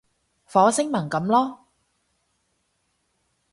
[0.45, 1.59] 火星文噉囉